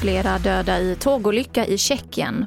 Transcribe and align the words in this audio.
Flera 0.00 0.38
döda 0.38 0.78
i 0.78 0.96
tågolycka 1.00 1.66
i 1.66 1.78
Tjeckien. 1.78 2.46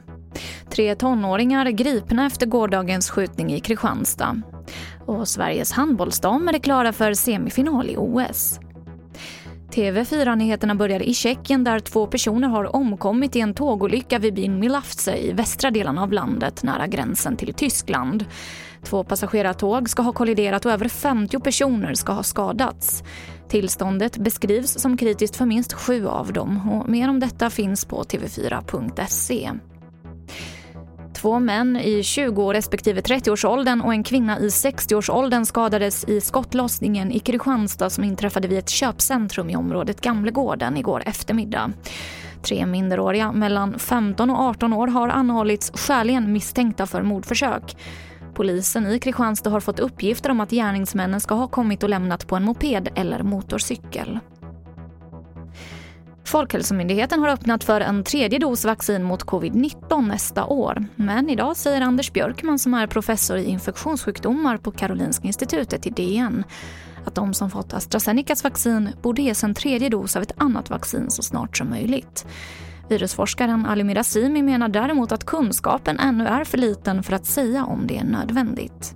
Tre 0.69 0.95
tonåringar 0.95 1.69
gripna 1.69 2.25
efter 2.25 2.45
gårdagens 2.45 3.09
skjutning 3.09 3.53
i 3.53 3.59
Kristianstad. 3.59 4.41
Och 5.05 5.27
Sveriges 5.27 5.71
handbollsdamer 5.71 6.53
är 6.53 6.59
klara 6.59 6.93
för 6.93 7.13
semifinal 7.13 7.89
i 7.89 7.97
OS. 7.97 8.59
TV4-nyheterna 9.71 10.75
börjar 10.75 11.01
i 11.01 11.13
Tjeckien 11.13 11.63
där 11.63 11.79
två 11.79 12.07
personer 12.07 12.47
har 12.47 12.75
omkommit 12.75 13.35
i 13.35 13.39
en 13.39 13.53
tågolycka 13.53 14.19
vid 14.19 14.33
byn 14.33 14.59
Milavce 14.59 15.17
i 15.17 15.31
västra 15.31 15.71
delen 15.71 15.97
av 15.97 16.11
landet 16.11 16.63
nära 16.63 16.87
gränsen 16.87 17.37
till 17.37 17.53
Tyskland. 17.53 18.25
Två 18.83 19.03
passagerartåg 19.03 19.89
ska 19.89 20.01
ha 20.01 20.13
kolliderat 20.13 20.65
och 20.65 20.71
över 20.71 20.87
50 20.87 21.39
personer 21.39 21.93
ska 21.93 22.11
ha 22.11 22.23
skadats. 22.23 23.03
Tillståndet 23.49 24.17
beskrivs 24.17 24.79
som 24.79 24.97
kritiskt 24.97 25.35
för 25.35 25.45
minst 25.45 25.73
sju 25.73 26.07
av 26.07 26.33
dem 26.33 26.69
och 26.69 26.89
mer 26.89 27.09
om 27.09 27.19
detta 27.19 27.49
finns 27.49 27.85
på 27.85 28.03
tv4.se. 28.03 29.51
Två 31.13 31.39
män 31.39 31.77
i 31.77 32.03
20 32.03 32.53
respektive 32.53 33.01
30-årsåldern 33.01 33.81
och 33.81 33.93
en 33.93 34.03
kvinna 34.03 34.39
i 34.39 34.47
60-årsåldern 34.47 35.45
skadades 35.45 36.03
i 36.03 36.21
skottlossningen 36.21 37.11
i 37.11 37.19
Kristianstad 37.19 37.89
som 37.89 38.03
inträffade 38.03 38.47
vid 38.47 38.57
ett 38.57 38.69
köpcentrum 38.69 39.49
i 39.49 39.55
området 39.55 40.01
Gamlegården 40.01 40.77
igår 40.77 41.03
eftermiddag. 41.05 41.71
Tre 42.41 42.65
minderåriga 42.65 43.31
mellan 43.31 43.79
15 43.79 44.29
och 44.29 44.39
18 44.39 44.73
år 44.73 44.87
har 44.87 45.09
anhållits 45.09 45.71
skäligen 45.75 46.33
misstänkta 46.33 46.85
för 46.85 47.01
mordförsök. 47.01 47.75
Polisen 48.33 48.87
i 48.87 48.99
Kristianstad 48.99 49.49
har 49.49 49.59
fått 49.59 49.79
uppgifter 49.79 50.29
om 50.29 50.39
att 50.39 50.51
gärningsmännen 50.51 51.19
ska 51.19 51.35
ha 51.35 51.47
kommit 51.47 51.83
och 51.83 51.89
lämnat 51.89 52.27
på 52.27 52.35
en 52.35 52.43
moped 52.43 52.89
eller 52.95 53.23
motorcykel. 53.23 54.19
Folkhälsomyndigheten 56.25 57.19
har 57.19 57.29
öppnat 57.29 57.63
för 57.63 57.81
en 57.81 58.03
tredje 58.03 58.39
dos 58.39 58.65
vaccin 58.65 59.03
mot 59.03 59.23
covid-19 59.23 60.07
nästa 60.07 60.45
år. 60.45 60.85
Men 60.95 61.29
idag 61.29 61.57
säger 61.57 61.81
Anders 61.81 62.13
Björkman 62.13 62.59
som 62.59 62.73
är 62.73 62.87
professor 62.87 63.37
i 63.37 63.45
infektionssjukdomar 63.45 64.57
på 64.57 64.71
Karolinska 64.71 65.27
institutet 65.27 65.87
i 65.87 65.89
DN 65.89 66.43
att 67.05 67.15
de 67.15 67.33
som 67.33 67.49
fått 67.49 67.73
AstraZenecas 67.73 68.43
vaccin 68.43 68.89
borde 69.01 69.21
ges 69.21 69.43
en 69.43 69.53
tredje 69.53 69.89
dos 69.89 70.15
av 70.15 70.21
ett 70.21 70.33
annat 70.37 70.69
vaccin 70.69 71.09
så 71.09 71.23
snart 71.23 71.57
som 71.57 71.69
möjligt. 71.69 72.25
Virusforskaren 72.89 73.65
Ali 73.65 73.83
Mirazimi 73.83 74.41
menar 74.41 74.67
däremot 74.67 75.11
att 75.11 75.25
kunskapen 75.25 75.99
ännu 75.99 76.25
är 76.25 76.43
för 76.43 76.57
liten 76.57 77.03
för 77.03 77.13
att 77.13 77.25
säga 77.25 77.65
om 77.65 77.87
det 77.87 77.97
är 77.97 78.03
nödvändigt. 78.03 78.95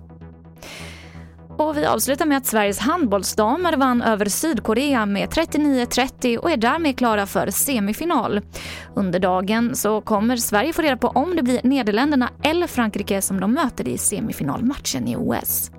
Och 1.58 1.76
vi 1.76 1.86
avslutar 1.86 2.26
med 2.26 2.38
att 2.38 2.46
Sveriges 2.46 2.78
handbollsdamer 2.78 3.76
vann 3.76 4.02
över 4.02 4.26
Sydkorea 4.26 5.06
med 5.06 5.28
39-30 5.28 6.36
och 6.36 6.50
är 6.50 6.56
därmed 6.56 6.98
klara 6.98 7.26
för 7.26 7.50
semifinal. 7.50 8.40
Under 8.94 9.18
dagen 9.20 9.76
så 9.76 10.00
kommer 10.00 10.36
Sverige 10.36 10.72
få 10.72 10.82
reda 10.82 10.96
på 10.96 11.08
om 11.08 11.36
det 11.36 11.42
blir 11.42 11.60
Nederländerna 11.64 12.30
eller 12.42 12.66
Frankrike 12.66 13.22
som 13.22 13.40
de 13.40 13.52
möter 13.52 13.88
i 13.88 13.98
semifinalmatchen 13.98 15.08
i 15.08 15.16
OS. 15.16 15.70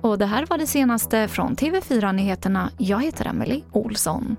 Och 0.00 0.18
det 0.18 0.26
här 0.26 0.46
var 0.46 0.58
det 0.58 0.66
senaste 0.66 1.28
från 1.28 1.56
TV4 1.56 2.12
Nyheterna. 2.12 2.70
Jag 2.78 3.02
heter 3.02 3.26
Emily 3.26 3.62
Olsson. 3.72 4.36